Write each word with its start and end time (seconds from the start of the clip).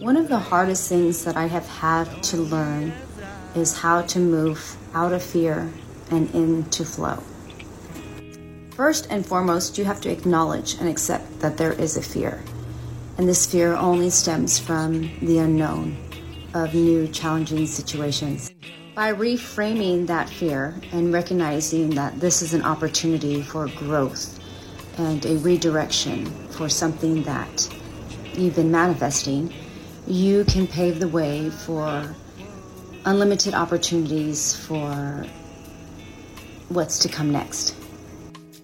One 0.00 0.16
of 0.16 0.28
the 0.28 0.38
hardest 0.38 0.88
things 0.88 1.26
that 1.26 1.36
I 1.36 1.44
have 1.44 1.66
had 1.66 2.22
to 2.22 2.38
learn 2.38 2.94
is 3.54 3.76
how 3.76 4.00
to 4.00 4.18
move 4.18 4.78
out 4.94 5.12
of 5.12 5.22
fear 5.22 5.70
and 6.10 6.34
into 6.34 6.86
flow. 6.86 7.22
First 8.74 9.08
and 9.10 9.26
foremost, 9.26 9.76
you 9.76 9.84
have 9.84 10.00
to 10.00 10.10
acknowledge 10.10 10.76
and 10.80 10.88
accept 10.88 11.40
that 11.40 11.58
there 11.58 11.74
is 11.74 11.98
a 11.98 12.02
fear. 12.02 12.42
And 13.18 13.28
this 13.28 13.44
fear 13.44 13.74
only 13.74 14.08
stems 14.08 14.58
from 14.58 15.02
the 15.20 15.36
unknown 15.36 15.98
of 16.54 16.72
new 16.72 17.06
challenging 17.08 17.66
situations. 17.66 18.50
By 18.94 19.12
reframing 19.12 20.06
that 20.06 20.30
fear 20.30 20.80
and 20.92 21.12
recognizing 21.12 21.90
that 21.90 22.18
this 22.20 22.40
is 22.40 22.54
an 22.54 22.62
opportunity 22.62 23.42
for 23.42 23.68
growth 23.68 24.40
and 24.96 25.22
a 25.26 25.36
redirection 25.36 26.24
for 26.52 26.70
something 26.70 27.22
that 27.24 27.68
you've 28.32 28.56
been 28.56 28.70
manifesting, 28.70 29.52
you 30.06 30.44
can 30.44 30.66
pave 30.66 31.00
the 31.00 31.08
way 31.08 31.50
for 31.50 32.14
unlimited 33.04 33.54
opportunities 33.54 34.54
for 34.54 35.24
what's 36.68 36.98
to 37.00 37.08
come 37.08 37.32
next. 37.32 37.74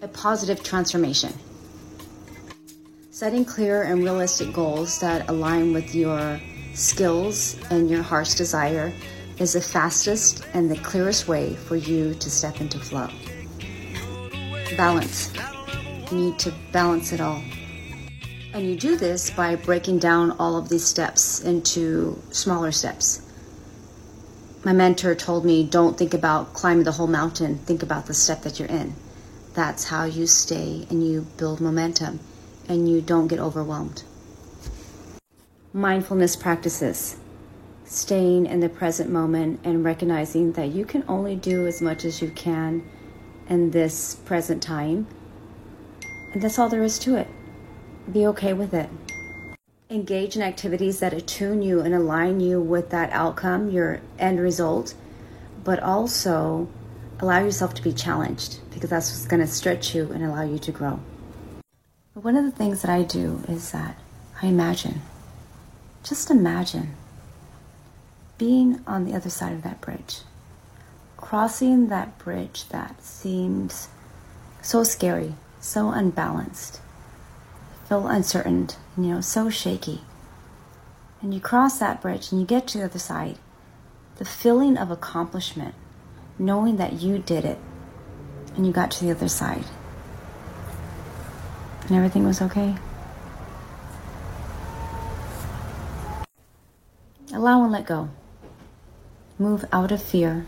A 0.03 0.09
positive 0.09 0.63
transformation. 0.63 1.33
Setting 3.11 3.45
clear 3.45 3.83
and 3.83 4.03
realistic 4.03 4.53
goals 4.53 5.01
that 5.01 5.29
align 5.29 5.73
with 5.73 5.95
your 5.95 6.41
skills 6.75 7.59
and 7.71 7.89
your 7.89 8.03
heart's 8.03 8.35
desire 8.35 8.93
is 9.39 9.55
the 9.55 9.61
fastest 9.61 10.47
and 10.55 10.71
the 10.71 10.77
clearest 10.77 11.27
way 11.27 11.55
for 11.55 11.77
you 11.77 12.15
to 12.15 12.31
step 12.31 12.61
into 12.61 12.79
flow. 12.79 13.09
Balance. 14.77 15.33
You 16.11 16.19
need 16.19 16.39
to 16.41 16.53
balance 16.73 17.13
it 17.13 17.21
all. 17.21 17.43
And 18.53 18.67
you 18.67 18.77
do 18.77 18.97
this 18.97 19.31
by 19.31 19.57
breaking 19.57 19.99
down 19.99 20.31
all 20.33 20.57
of 20.57 20.69
these 20.69 20.85
steps 20.85 21.41
into 21.41 22.21
smaller 22.31 22.73
steps. 22.73 23.23
My 24.65 24.73
mentor 24.73 25.15
told 25.15 25.45
me 25.45 25.63
don't 25.65 25.97
think 25.97 26.15
about 26.15 26.55
climbing 26.55 26.85
the 26.85 26.93
whole 26.93 27.07
mountain, 27.07 27.59
think 27.59 27.83
about 27.83 28.07
the 28.07 28.15
step 28.15 28.43
that 28.43 28.59
you're 28.59 28.69
in. 28.69 28.95
That's 29.55 29.85
how 29.85 30.05
you 30.05 30.27
stay 30.27 30.87
and 30.91 31.07
you 31.07 31.27
build 31.37 31.61
momentum 31.61 32.21
and 32.69 32.89
you 32.89 33.01
don't 33.01 33.29
get 33.29 33.39
overwhelmed. 33.39 34.03
Mindfulness 35.73 36.37
practices 36.37 37.17
staying 37.85 38.47
in 38.47 38.61
the 38.61 38.69
present 38.69 39.11
moment 39.11 39.61
and 39.63 39.85
recognizing 39.85 40.53
that 40.53 40.69
you 40.69 40.85
can 40.85 41.05
only 41.07 41.37
do 41.37 41.67
as 41.67 41.81
much 41.81 42.05
as 42.05 42.21
you 42.21 42.31
can 42.31 42.83
in 43.49 43.71
this 43.71 44.17
present 44.25 44.63
time. 44.63 45.07
And 46.33 46.43
that's 46.43 46.59
all 46.59 46.69
there 46.69 46.83
is 46.83 46.99
to 47.01 47.17
it 47.17 47.29
be 48.13 48.27
okay 48.27 48.53
with 48.53 48.73
it. 48.73 48.89
Engage 49.91 50.37
in 50.37 50.43
activities 50.43 51.01
that 51.01 51.13
attune 51.13 51.63
you 51.63 51.81
and 51.81 51.95
align 51.95 52.41
you 52.41 52.61
with 52.61 52.91
that 52.91 53.11
outcome, 53.11 53.71
your 53.71 54.01
end 54.19 54.41
result, 54.41 54.95
but 55.65 55.81
also 55.81 56.69
allow 57.21 57.39
yourself 57.39 57.75
to 57.75 57.83
be 57.83 57.93
challenged 57.93 58.59
because 58.71 58.91
that's 58.91 59.11
what's 59.11 59.27
going 59.27 59.41
to 59.41 59.47
stretch 59.47 59.95
you 59.95 60.11
and 60.13 60.25
allow 60.25 60.43
you 60.43 60.59
to 60.59 60.73
grow. 60.73 61.01
One 62.15 62.37
of 62.37 62.45
the 62.45 62.51
things 62.51 62.83
that 62.83 62.91
I 62.91 63.03
do 63.03 63.43
is 63.49 63.73
that 63.73 63.99
I 64.43 64.47
imagine, 64.47 65.03
just 66.03 66.31
imagine 66.31 66.95
being 68.39 68.81
on 68.87 69.05
the 69.05 69.15
other 69.15 69.31
side 69.31 69.53
of 69.53 69.63
that 69.63 69.81
bridge, 69.81 70.21
crossing 71.17 71.89
that 71.89 72.19
bridge 72.19 72.69
that 72.69 73.03
seems 73.03 73.89
so 74.63 74.83
scary, 74.83 75.35
so 75.61 75.91
unbalanced 75.91 76.81
feel 77.89 78.07
uncertain, 78.09 78.69
you 78.97 79.05
know, 79.05 79.21
so 79.21 79.49
shaky. 79.49 80.01
And 81.23 81.33
you 81.33 81.41
cross 81.41 81.79
that 81.79 82.03
bridge 82.03 82.33
and 82.33 82.41
you 82.41 82.47
get 82.47 82.67
to 82.69 82.79
the 82.79 82.85
other 82.85 82.99
side. 82.99 83.39
The 84.17 84.25
feeling 84.25 84.77
of 84.77 84.91
accomplishment, 84.91 85.75
knowing 86.39 86.77
that 86.77 86.95
you 86.95 87.19
did 87.19 87.45
it 87.45 87.59
and 88.57 88.67
you 88.67 88.73
got 88.73 88.91
to 88.93 89.05
the 89.05 89.11
other 89.11 89.29
side. 89.29 89.65
And 91.83 91.93
everything 91.93 92.27
was 92.27 92.43
okay. 92.43 92.75
Allow 97.33 97.63
and 97.63 97.73
let 97.73 97.87
go. 97.87 98.09
Move 99.39 99.65
out 99.71 99.93
of 99.93 100.03
fear 100.03 100.47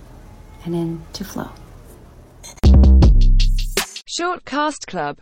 and 0.65 0.75
into 0.75 1.25
flow. 1.25 1.51
Short 4.07 4.45
Cast 4.45 4.87
Club 4.87 5.17